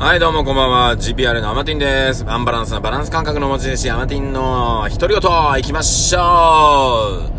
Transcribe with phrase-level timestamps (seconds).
[0.00, 0.96] はい、どうもこんばんは。
[0.96, 2.24] GPR のアマティンです。
[2.26, 7.30] アンバランスなバランス感覚の持ち主、アマティンの独り言、行きましょう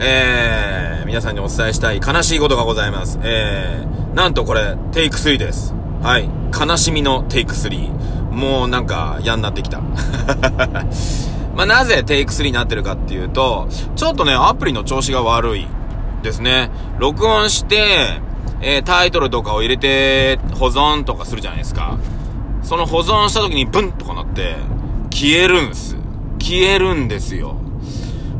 [0.00, 3.20] えー、皆さんにお伝えしたい悲しいことがございます。
[3.22, 5.74] えー、なんとこれ、テイク3です。
[6.02, 6.28] はい。
[6.52, 8.32] 悲しみのテイク3。
[8.32, 9.80] もうなんか嫌になってきた。
[11.54, 15.68] まあ、なぜテイク3になってるかっていうと、ちょっとね、アプリの調子が悪い
[16.24, 16.68] ですね。
[16.98, 18.25] 録音して、
[18.60, 21.98] えー、タイトルとかを入れて保存とかするじゃないですか。
[22.62, 24.56] その保存した時にブンとかなって、
[25.10, 25.96] 消えるんす。
[26.38, 27.56] 消えるんですよ。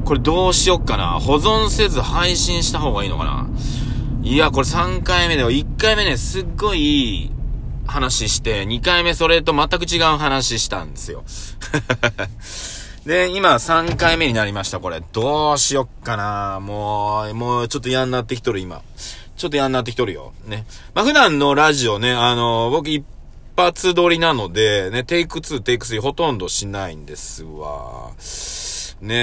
[0.05, 1.19] これどうしよっかな。
[1.21, 3.49] 保存せず配信した方がいいのかな
[4.23, 7.31] いや、これ3回目で、1回目ね、すっごいいい
[7.87, 11.25] 話して、2回目それと全く違う話したんですよ。
[13.07, 15.01] で、今3回目になりました、これ。
[15.13, 18.83] どうしよっかなもう、もうちょっと嫌になってきとる、今。
[19.37, 20.33] ちょっと嫌になってきとるよ。
[20.47, 20.67] ね。
[20.95, 23.05] まあ、普段のラジオね、あの僕一
[23.57, 28.13] 発撮りなので、ね、テイク2、テイク3ほとんどしないんですわ。
[29.01, 29.15] ね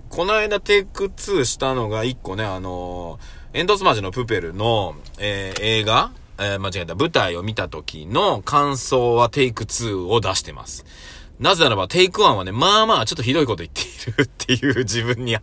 [0.00, 3.18] え、この間テイク2したのが1個ね、あの
[3.52, 10.84] 煙突町のプペルの、えー映画えー間違えた、舞台を見た時の感想はテイク2を出してます。
[11.38, 15.36] なぜならば、テイク1はね、まあまあ、ちょっとひどいこと言っているっていう自分に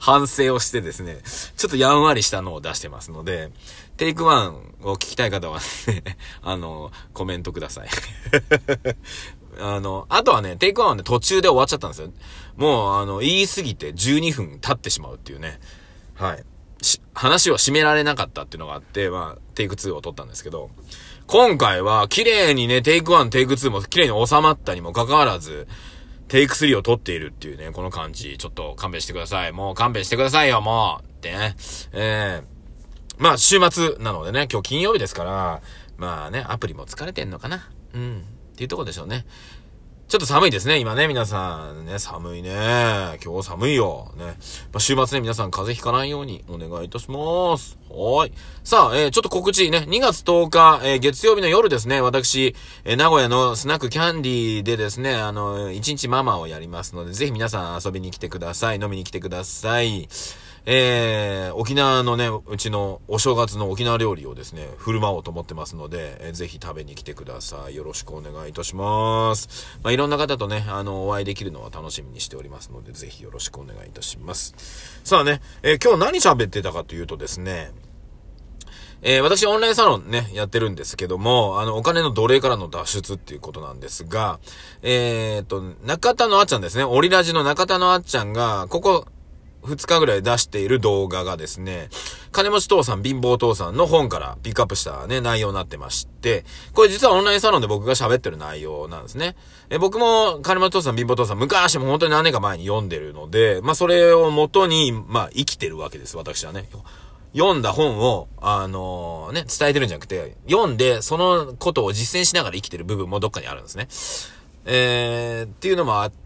[0.00, 1.18] 反省をしてですね、
[1.56, 3.50] ちょっとやんわりしたのを出してますので、
[3.96, 7.88] テイク1を聞きたい方はね、 あの、コメントください。
[9.60, 12.12] あの、あとはね、テイク1はね、途中で終わっちゃったんですよ。
[12.56, 15.60] もう、あの、言い過ぎて12分経ってしまうっていうね。
[16.14, 16.44] はい。
[17.14, 20.70] 話を締められなかったっていうのがあって、まあ、テイク2を撮ったんですけど、
[21.26, 25.68] 今回は、綺麗にね、テイク1、テイク2も綺麗に収まったにもかかわらず、
[26.28, 29.52] テイク3を撮っているっていうね、この感じ、ちょっと勘弁してください。
[29.52, 31.54] もう勘弁してくださいよ、もうってね。
[31.92, 32.53] ええ
[33.24, 35.62] まあ、週末なのでね、今日金曜日ですから、
[35.96, 37.70] まあね、アプリも疲れてんのかな。
[37.94, 38.18] うん。
[38.52, 39.24] っていうとこでしょうね。
[40.08, 43.18] ちょっと寒いですね、今ね、皆さんね、寒いね。
[43.24, 44.12] 今日寒いよ。
[44.18, 44.24] ね。
[44.24, 44.34] ま
[44.74, 47.78] あ、週末ね、皆さん風邪ひかないようにお願いいたします。
[47.88, 48.32] はーい。
[48.62, 52.54] さあ、えー、ちょっと告知ね、2月10日、えー、月曜日の夜ですね、私、
[52.84, 58.80] えー、名古屋のスナックキャンディーでですね、あの、1日ママをやりますので、ぜひ皆さん遊びに来てください。
[58.80, 60.10] 飲みに来てください。
[60.66, 67.76] えー、沖縄のね、うちのお正月の沖縄料理をですね、振る舞おうと思ってますので、えーぜひ食べに来てください。
[67.76, 69.78] よろしくお願いいたします。
[69.82, 74.54] まあ、いろんな方とね、あの、お会いできるのは楽しみにしておりますので、ぜひよろしくお願いいたします。
[75.04, 77.72] さあね、えー今日何喋ってたかというとですね、
[79.02, 84.40] えー私オンラインサロンね、やってるんですけども、あの、お金の奴隷からの脱出っていうことなんですが、
[84.82, 89.06] えー、と、中田のあっちゃんですね、オリラジの中田のあっちゃんが、ここ、
[89.64, 91.88] 2日ぐらい出している動画がですね、
[92.32, 99.36] 金持ち父さん、貧乏父さんの本からピックアップしたね、内容になってまして、これ実はオンラインサロンで僕が喋ってる内容なんですね。
[99.70, 106.68] え僕も金持ち父さん、貧乏父さん、昔も本当に何年か前に読んでるので、まあそれを元に、まあ生きてるわけです、私はね。
[107.32, 113.88] 読んだ本を、あのね、伝えてるんじゃなくて、読んで、そのことを実践しながら生きてる部分もどっかにあるんですね。
[114.66, 116.23] えー、っていうのもあって、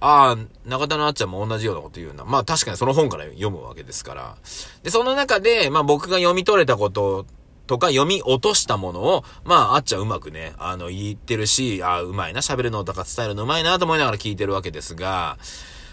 [0.00, 2.24] ああ、中田のあっちゃんも同じようなこと言うな。
[2.24, 4.36] まあ確かにその本から読むわけですから。
[4.82, 7.26] で、その中で、まあ僕が読み取れたこと
[7.66, 15.38] とか読み落としたものを、まああっちゃんうまくね、あの言ってるし、ああ、うまいな、喋るのとか伝えるのうまいなと思いながら聞いてるわけですが、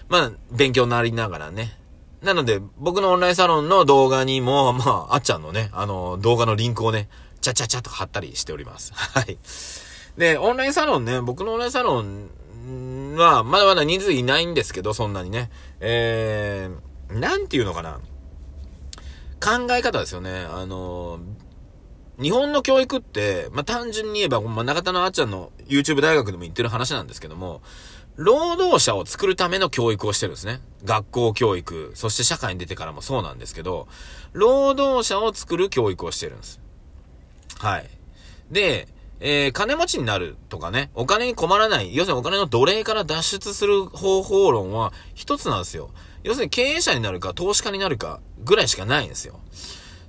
[0.09, 1.77] まあ勉強になりながらね、
[2.25, 7.07] なので、僕のオンラインサロンの動画にも、まあ、あっちゃんのね、あの、動画のリンクをね、
[7.39, 8.91] ちゃちゃちゃと貼ったりしております。
[8.95, 9.37] はい。
[10.17, 12.29] で、オンラインサロンね、僕のオンラインサロン
[13.17, 15.49] は、まだまだ人数いないんですけど、そんなにね。
[15.79, 17.99] えー、なんていうのかな。
[19.39, 20.45] 考え方ですよね。
[20.49, 21.19] あの、
[22.21, 27.61] 日本の教育って、まあ、単純に言えば、まあ、中田のあっちゃんの YouTube 大学でも言ってる話なんですけども、
[28.15, 30.61] 労働者を作るための教育をしてるんですね。
[30.85, 33.87] 学校教育、そして社会に出てからもそうなんですけど、
[34.31, 36.61] 労働者を作る教育をしてるんです。
[37.59, 37.89] はい。
[38.49, 38.87] で、
[39.19, 45.89] えー、金持ちになるとかね、お金に困らない、要するにお金の奴隷から脱出する方法論は一つなんですよ。
[46.23, 49.39] 要するに経営者になるか投資家になるかぐらいしかないんですよ。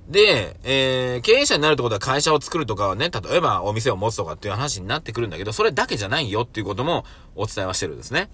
[0.09, 7.05] で、えー、経営者になるってことは会社を作るとかはね、例えばお店を持つとかっていう話になってくるんだけど、それだけじゃないよっていうことも
[7.35, 8.29] お伝えはしてるんですね。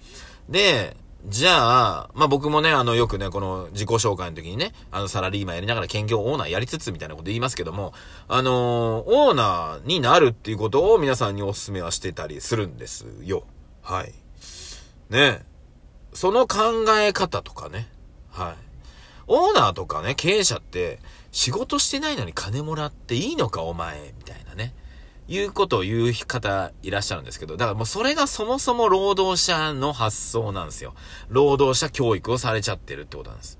[0.48, 7.94] で、じゃあ、まあ、僕もね、あの、よくね、この自己紹介の時にね、あの、サラリーマンやりながら兼業オーナーやりつつみたいなこと言いますけども、
[8.28, 13.44] あのーオーナーになるっていうことを皆さんにお勧めはしてたりするんですよ。
[13.82, 14.12] はい。
[15.08, 15.40] ね
[16.12, 17.88] その考え方とかね。
[18.30, 18.56] はい。
[19.26, 20.98] オーナーとかね、経営者って、
[21.32, 24.74] 仕事してないのに金もらっていいのかお前、みたいなね。
[25.26, 30.94] いうことを言う方いらっしゃるんですけど、だからもうそれがそもそも労働者の発想なんですよ。
[31.28, 33.58] 労働者教育をされちゃってるってことなんです。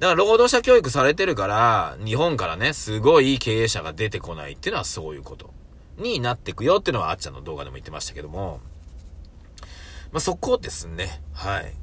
[0.00, 5.50] だから労働者教育されてるから、日本からね、すごい経営者が出てこないっていうのはそういうこと
[5.96, 8.60] になってくよっていうのはあっちゃんの動画でも言ってましたけども、
[10.12, 11.22] まあ、そこですね。
[11.32, 11.74] はい。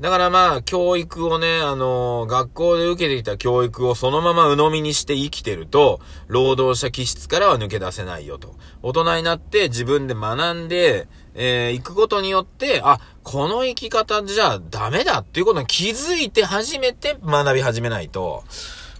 [0.00, 5.98] だからまあ、教育をね、あのー、学校で受けてきた教育をそのまま鵜呑みにして生きてると、
[6.28, 8.54] 労働者気質からは抜け出せないよと。
[8.82, 18.44] 大人になって自分で学んで、えー、行くことによって、あ、この生き方じゃダメだっていうことに気づいて初めて学び始めないと、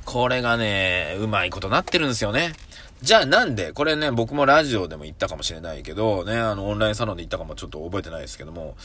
[0.05, 2.55] これがね、うまいことなってるんですよね。
[3.01, 8.77] じゃあなんで、これね、僕もラジオでも言ったかもしれないけど、ね、あの、オンラインサロンで言ったかもちょっと覚えてないですけども、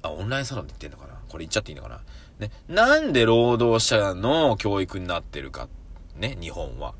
[0.00, 1.20] あ、オンラインサロンで言ってんのかな？
[1.28, 2.00] これ言っちゃっていいのかな？
[2.38, 5.68] ね、なんで労働者の教育になってるか、
[6.16, 6.94] ね、日本は。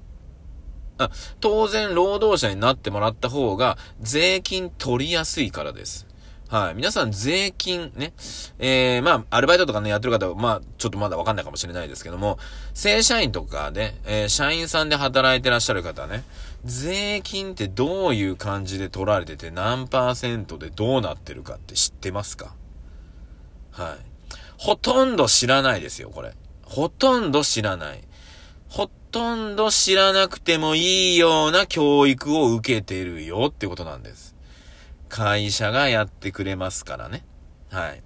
[1.40, 6.06] 当然、労働者になってもらった方が、税金取りやすいからです。
[6.52, 6.74] はい。
[6.74, 8.12] 皆さん税金ね、
[8.58, 12.38] えー、まあ、アルバイトとかね、やってる方は、まあ、ちょっとまだわかんないかもしれないですけども、
[12.74, 16.24] 正社員とかで、えー、社員さんで働いてらっしゃる方ね、
[16.62, 22.54] 税金ってどういう感じで取られてて何パーセントでどうなってるかって知ってますか？
[23.70, 24.36] はい。
[24.58, 26.34] ほとんど知らないですよ、これ。
[26.66, 28.02] ほとんど知らない。
[28.68, 34.36] ほとんど知らなくてもいいような教育を受けてるよってことなんです。
[35.12, 37.22] 会社がやってくれますからね。
[37.70, 38.02] はい。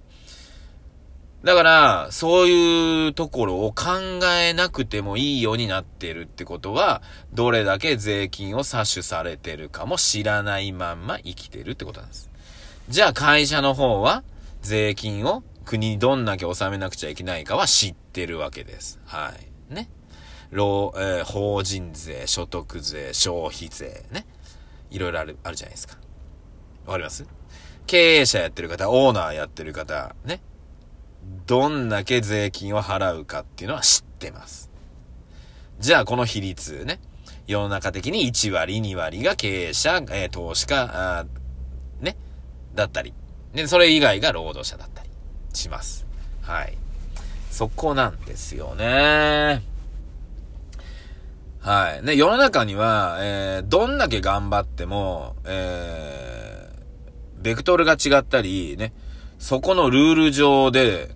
[1.41, 7.01] だから、そういうところを考えなくてもいいようになってるってことは、
[7.31, 12.29] どれだけ税金を詐取されてるかも知らないまんま生きてるってことなんです。
[12.89, 14.25] じゃあ会社の方は、
[14.61, 18.99] 税金を国にどんだけ納めなくちゃいけないかは知ってるわけです。
[19.05, 19.33] は
[19.69, 19.73] い。
[19.73, 19.89] ね。
[20.51, 24.25] 労、えー、法人税、所得税、消費税、ね。
[24.91, 25.95] いろいろある、あるじゃないですか。
[26.87, 27.25] わかります？
[27.85, 30.41] 経営者やってる方、オーナーやってる方、ね。
[31.45, 34.71] どんだけ税金を払うかっていうのは知ってます。
[35.79, 36.99] じゃあ、この比率ね。
[37.45, 41.25] 世の中的に1割、2割が経営者、えー、投資家、
[42.01, 42.17] ね。
[42.73, 43.13] だったり。
[43.53, 45.09] で、それ以外が労働者だったり
[45.53, 46.05] します。
[46.41, 46.77] はい。
[47.51, 49.63] そこなんですよね。
[51.59, 52.03] はい。
[52.03, 56.66] ね、世の中には、えー、どんだけ頑張っても、えー、
[57.41, 58.93] ベクトルが違ったり、ね、
[59.39, 61.15] そこのルール上で、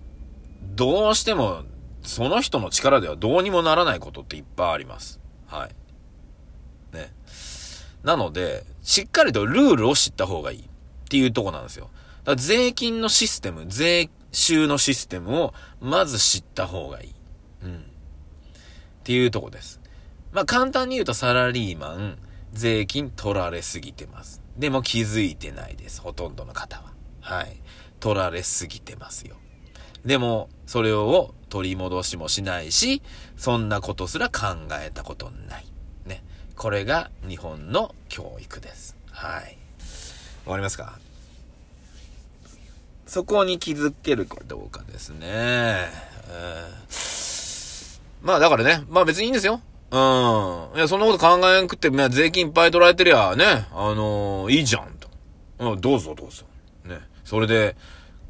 [0.74, 1.64] どうしても、
[2.02, 5.20] その人の力ではどうにもならないことっていっぱいあります。
[5.46, 5.66] は
[6.92, 6.96] い。
[6.96, 7.12] ね。
[8.02, 10.64] なので、しっかりとルールを知った方がいいっ
[11.08, 11.90] ていうとこなんですよ。
[12.24, 17.14] だから税金のシステム、税収のシステムをまず知った方がいい。
[17.64, 17.76] うん。
[17.76, 17.78] っ
[19.04, 19.80] ていうとこです。
[20.32, 22.18] まあ簡単に言うとサラリーマン、
[22.52, 24.41] 税金取られすぎてます。
[24.56, 26.00] でも気づいてないです。
[26.00, 26.92] ほとんどの方は。
[27.20, 27.56] はい。
[28.00, 29.36] 取られすぎてますよ。
[30.04, 33.02] でも、それを取り戻しもしないし、
[33.36, 34.42] そんなことすら考
[34.80, 35.66] えたことない。
[36.04, 36.24] ね。
[36.56, 38.96] これが日本の教育です。
[39.10, 39.56] はい。
[40.44, 40.98] わかりますか？
[43.06, 45.18] そこに気づけるかどうかですね。
[45.28, 49.60] えー、まあだからね、まあ別にいいんですよ。
[49.92, 50.76] うん。
[50.76, 55.08] いや、そんなこと考えなくって、まあ、税金いっぱい取られてりゃ、ね、あのー、いいじゃん、と。
[55.58, 56.44] うん、どうぞどうぞ。
[56.84, 56.98] ね。
[57.24, 57.76] それで、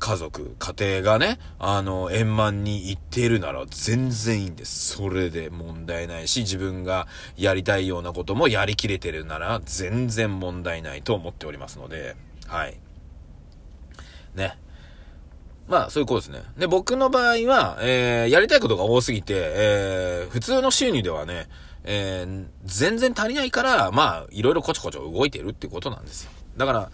[0.01, 4.97] 家族、家庭がね、あの、円満に行っているなら全然いいんです。
[4.97, 12.17] それで問題ないし、自分がやりたいようなこともやりきれてるなら全然問題ないと思っておりますので、
[12.49, 12.81] はい。
[14.35, 14.59] ね。
[15.69, 16.43] まあ、そういうことですね。
[16.59, 21.49] で、僕の場合は、えー、やりたいことが多すぎて、えー、普通の収入ではね、
[21.85, 26.31] えー、全然足りないから、まあ、いろいろこちょこちょ動いてるってことなんですよ。
[26.57, 26.91] だから、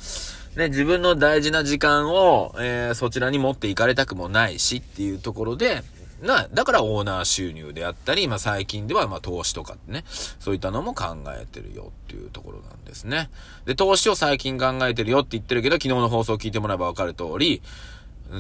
[0.57, 5.83] ね、自分の大事な時間を、えー、そちらに持っていかれたくもないしっていうところで、
[6.23, 13.31] な、だからオーナー収入であったり、まあ最近ではまあ投資とかってね、そういったのも考えてるよっていうところなんですね。
[13.67, 17.63] で、投資を最近考えてるよって言ってるけど、昨日の放送を聞いてもらえばわかる通り、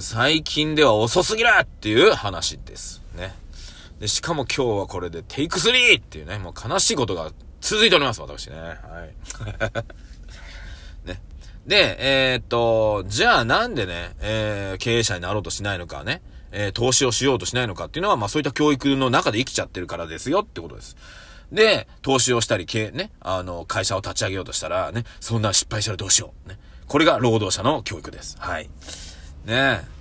[0.00, 3.02] 最近では遅すぎるっていう話です。
[3.16, 3.34] ね。
[4.00, 6.00] で、しかも今日はこれでテイク 3!
[6.00, 8.56] っていうね、もう悲しいことが続いております、私ね。
[8.58, 8.76] はい。
[11.08, 11.20] ね。
[11.66, 11.96] で、
[12.32, 16.20] えー、っと、じゃあなんでね、えー、経営者になろうとしないのかね、
[16.52, 20.96] えー、投資をしようとしないのかっていうのは、まあそういった教育の中で生きちゃってるからですよってことです。
[21.50, 26.48] で、投資をしたり、経ね、あの、会社を立ち上げようとしたら、ね、そんな失敗したらどうしよう。
[26.48, 26.58] ね。
[26.86, 28.36] これが労働者の教育です。
[28.38, 28.68] はい。
[29.44, 29.98] ねえ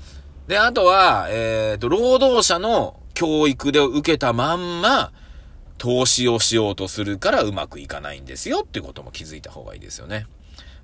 [0.47, 5.11] で、あとは、えっ、ー、と、労働者の教育で受けたまんま、
[5.77, 10.25] 投資をしようとするからうまくいかないんですよっていうことも気づいた方がいいですよね。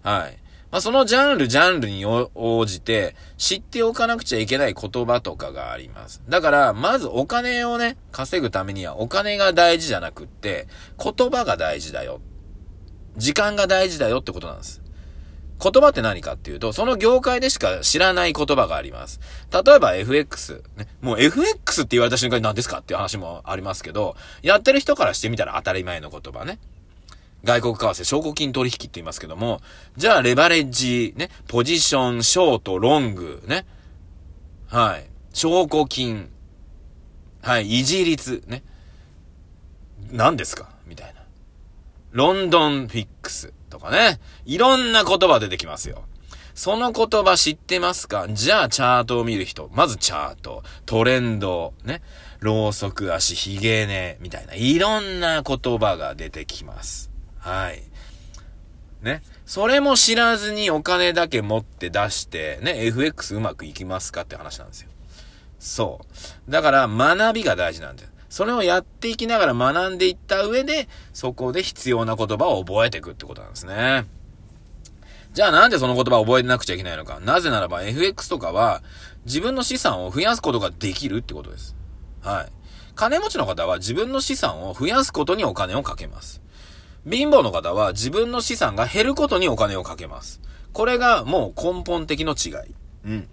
[0.03, 0.37] はい。
[0.69, 6.21] まあ、そのジャンル、ジャンルに応じて知っておかなくちゃいけない言葉とかがあります。
[6.27, 10.67] だから、まずお金をね、稼ぐためにはお金が大事じゃなくって、
[11.01, 12.21] 言葉が大事だよ。
[13.17, 14.82] 時間が大事だよってことなんです。
[15.63, 19.21] 言葉って何かっていうと、その業界でしか知らない言葉があります。
[19.51, 20.61] 例えば FX。
[20.75, 26.59] ね、もう FX って言われた瞬間に何ですかっていう話もありますけど、やってる人からしてみたら当たり前の言葉ね。
[27.43, 29.61] 外国為替、証拠金取引って言いますけども、
[29.97, 33.65] じゃあレバレッジ、ね、ポジション、ショート、ロング、ね。
[34.67, 35.09] はい。
[35.33, 36.29] 証拠金、
[37.41, 38.63] はい、維持率、ね。
[40.11, 41.21] 何ですかみたいな。
[42.11, 44.21] ロンドンフィックスとかね。
[44.45, 46.05] いろんな言葉出てきますよ。
[46.55, 48.27] その言葉知ってますか？
[48.29, 49.69] じゃあチャートを見る人。
[49.73, 52.01] まずチャート、トレンド、ね。
[52.39, 54.53] ローソク足、ヒゲネ、みたいな。
[54.53, 57.09] いろんな言葉が出てきます。
[57.39, 57.83] はい。
[59.01, 59.23] ね。
[59.45, 64.21] それも知らずにお金だけ持って出して、ね、FX うまくいきますか？
[64.21, 64.89] って話なんですよ。
[65.57, 66.01] そ
[66.47, 66.51] う。
[66.51, 68.09] だから学びが大事なんだよ。
[68.33, 74.07] それをやっていきながら学んでいった上で、そこで必要な言葉を覚えていくってことなんですね。
[75.33, 77.19] じゃあなんでその言葉を覚えなくちゃいけないのか。
[77.19, 78.81] なぜならば FX とかは
[79.25, 81.75] 自分の資産を増やすことができるってことです。
[82.21, 82.51] はい。
[82.95, 86.41] 金持ちの方は自分の資産を増やすことにお金をかけます。
[87.07, 90.41] 貧乏の方は自分の資産が減ることにお金をかけます。
[90.71, 92.73] これがもう根本的の違い。
[93.05, 93.27] うん。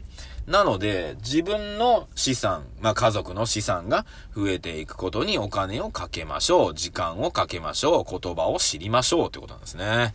[0.51, 4.05] なので、自分の資産、まあ家族の資産が
[4.35, 6.75] 増えていくことにお金をかけましょう。
[6.75, 8.19] 時間をかけましょう。
[8.19, 10.13] 言葉を知りましょうってことなんですね。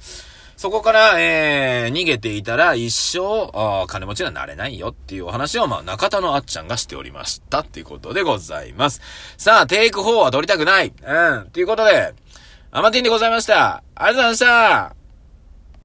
[0.57, 9.01] そこから、えー、逃げていたら一生、金持ちにはなれないよっていうお話を、まあ、中田のあっちゃんがしておりましたっていうことでございます。
[9.37, 10.87] さあ、テイク4は取りたくない。
[10.87, 11.49] うん。
[11.51, 12.13] ということで、
[12.71, 13.83] アマティンでございました。
[13.95, 15.04] ありがとうございました。